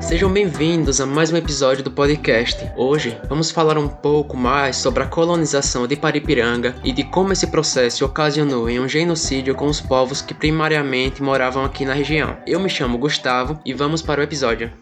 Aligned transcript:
Sejam 0.00 0.32
bem-vindos 0.32 1.00
a 1.00 1.06
mais 1.06 1.30
um 1.30 1.36
episódio 1.36 1.84
do 1.84 1.90
podcast. 1.90 2.72
Hoje 2.74 3.20
vamos 3.28 3.50
falar 3.50 3.76
um 3.76 3.86
pouco 3.86 4.36
mais 4.36 4.76
sobre 4.76 5.02
a 5.02 5.06
colonização 5.06 5.86
de 5.86 5.94
Paripiranga 5.94 6.74
e 6.82 6.90
de 6.90 7.04
como 7.04 7.32
esse 7.32 7.46
processo 7.46 8.04
ocasionou 8.04 8.68
em 8.68 8.80
um 8.80 8.88
genocídio 8.88 9.54
com 9.54 9.66
os 9.66 9.80
povos 9.80 10.22
que 10.22 10.34
primariamente 10.34 11.22
moravam 11.22 11.64
aqui 11.64 11.84
na 11.84 11.92
região. 11.92 12.36
Eu 12.46 12.58
me 12.58 12.68
chamo 12.68 12.98
Gustavo 12.98 13.60
e 13.64 13.74
vamos 13.74 14.02
para 14.02 14.20
o 14.20 14.24
episódio. 14.24 14.72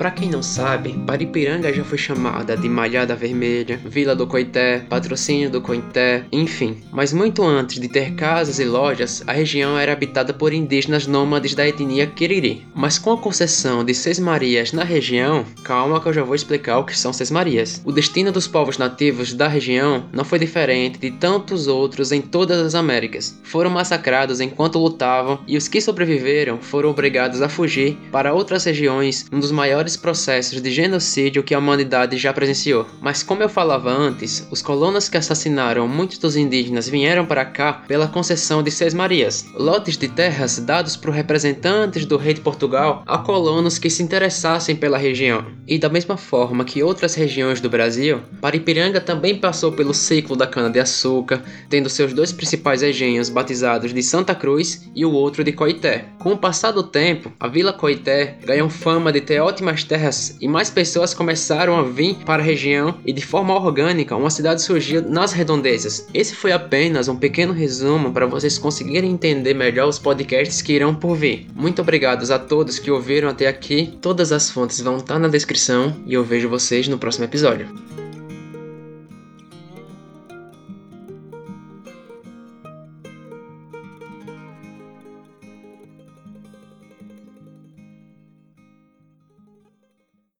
Para 0.00 0.10
quem 0.10 0.30
não 0.30 0.42
sabe, 0.42 0.98
Paripiranga 1.06 1.70
já 1.70 1.84
foi 1.84 1.98
chamada 1.98 2.56
de 2.56 2.66
Malhada 2.70 3.14
Vermelha, 3.14 3.78
Vila 3.84 4.16
do 4.16 4.26
Coité, 4.26 4.78
Patrocínio 4.88 5.50
do 5.50 5.60
Coité, 5.60 6.24
enfim. 6.32 6.78
Mas 6.90 7.12
muito 7.12 7.44
antes 7.44 7.78
de 7.78 7.86
ter 7.86 8.14
casas 8.14 8.58
e 8.58 8.64
lojas, 8.64 9.22
a 9.26 9.32
região 9.32 9.76
era 9.76 9.92
habitada 9.92 10.32
por 10.32 10.54
indígenas 10.54 11.06
nômades 11.06 11.54
da 11.54 11.68
etnia 11.68 12.06
Quiriri. 12.06 12.66
Mas 12.74 12.98
com 12.98 13.12
a 13.12 13.18
concessão 13.18 13.84
de 13.84 13.92
Seis 13.92 14.18
Marias 14.18 14.72
na 14.72 14.84
região, 14.84 15.44
calma 15.64 16.00
que 16.00 16.08
eu 16.08 16.14
já 16.14 16.22
vou 16.22 16.34
explicar 16.34 16.78
o 16.78 16.84
que 16.84 16.98
são 16.98 17.12
Seis 17.12 17.30
Marias. 17.30 17.82
O 17.84 17.92
destino 17.92 18.32
dos 18.32 18.48
povos 18.48 18.78
nativos 18.78 19.34
da 19.34 19.48
região 19.48 20.06
não 20.14 20.24
foi 20.24 20.38
diferente 20.38 20.98
de 20.98 21.10
tantos 21.10 21.66
outros 21.66 22.10
em 22.10 22.22
todas 22.22 22.58
as 22.58 22.74
Américas. 22.74 23.38
Foram 23.42 23.68
massacrados 23.68 24.40
enquanto 24.40 24.78
lutavam 24.78 25.40
e 25.46 25.58
os 25.58 25.68
que 25.68 25.78
sobreviveram 25.78 26.56
foram 26.58 26.88
obrigados 26.88 27.42
a 27.42 27.50
fugir 27.50 27.98
para 28.10 28.32
outras 28.32 28.64
regiões, 28.64 29.26
um 29.30 29.38
dos 29.38 29.52
maiores 29.52 29.89
piores 29.90 29.96
processos 29.96 30.60
de 30.60 30.70
genocídio 30.70 31.42
que 31.42 31.54
a 31.54 31.58
humanidade 31.58 32.16
já 32.16 32.32
presenciou. 32.32 32.86
Mas 33.00 33.22
como 33.22 33.42
eu 33.42 33.48
falava 33.48 33.90
antes, 33.90 34.46
os 34.50 34.62
colonos 34.62 35.08
que 35.08 35.16
assassinaram 35.16 35.88
muitos 35.88 36.18
dos 36.18 36.36
indígenas 36.36 36.88
vieram 36.88 37.24
para 37.24 37.44
cá 37.44 37.84
pela 37.86 38.08
concessão 38.08 38.62
de 38.62 38.70
Seis 38.70 38.94
Marias, 38.94 39.44
lotes 39.54 39.96
de 39.96 40.08
terras 40.08 40.58
dados 40.58 40.96
por 40.96 41.10
representantes 41.10 42.04
do 42.04 42.16
rei 42.16 42.34
de 42.34 42.40
Portugal 42.40 43.02
a 43.06 43.18
colonos 43.18 43.78
que 43.78 43.90
se 43.90 44.02
interessassem 44.02 44.76
pela 44.76 44.98
região. 44.98 45.44
E 45.66 45.78
da 45.78 45.88
mesma 45.88 46.16
forma 46.16 46.64
que 46.64 46.82
outras 46.82 47.14
regiões 47.14 47.60
do 47.60 47.70
Brasil, 47.70 48.20
Paripiranga 48.40 49.00
também 49.00 49.38
passou 49.38 49.72
pelo 49.72 49.94
ciclo 49.94 50.36
da 50.36 50.46
cana-de-açúcar, 50.46 51.42
tendo 51.68 51.88
seus 51.88 52.12
dois 52.12 52.32
principais 52.32 52.82
engenhos 52.82 53.28
batizados 53.28 53.94
de 53.94 54.02
Santa 54.02 54.34
Cruz 54.34 54.88
e 54.94 55.04
o 55.04 55.12
outro 55.12 55.44
de 55.44 55.52
Coité. 55.52 56.06
Com 56.18 56.32
o 56.32 56.38
passar 56.38 56.72
do 56.72 56.82
tempo, 56.82 57.32
a 57.38 57.48
Vila 57.48 57.72
Coité 57.72 58.36
ganhou 58.44 58.68
fama 58.68 59.12
de 59.12 59.20
ter 59.20 59.40
ótimas 59.40 59.79
terras 59.84 60.36
e 60.40 60.48
mais 60.48 60.70
pessoas 60.70 61.14
começaram 61.14 61.78
a 61.78 61.82
vir 61.82 62.16
para 62.24 62.42
a 62.42 62.46
região 62.46 62.98
e 63.04 63.12
de 63.12 63.24
forma 63.24 63.54
orgânica 63.54 64.16
uma 64.16 64.30
cidade 64.30 64.62
surgiu 64.62 65.02
nas 65.02 65.32
redondezas. 65.32 66.06
Esse 66.14 66.34
foi 66.34 66.52
apenas 66.52 67.08
um 67.08 67.16
pequeno 67.16 67.52
resumo 67.52 68.12
para 68.12 68.26
vocês 68.26 68.58
conseguirem 68.58 69.10
entender 69.10 69.54
melhor 69.54 69.88
os 69.88 69.98
podcasts 69.98 70.62
que 70.62 70.72
irão 70.72 70.94
por 70.94 71.16
vir. 71.16 71.46
Muito 71.54 71.82
obrigado 71.82 72.30
a 72.30 72.38
todos 72.38 72.78
que 72.78 72.90
ouviram 72.90 73.28
até 73.28 73.46
aqui. 73.46 73.98
Todas 74.00 74.32
as 74.32 74.50
fontes 74.50 74.80
vão 74.80 74.98
estar 74.98 75.18
na 75.18 75.28
descrição 75.28 75.96
e 76.06 76.14
eu 76.14 76.22
vejo 76.22 76.48
vocês 76.48 76.86
no 76.86 76.98
próximo 76.98 77.24
episódio. 77.24 77.99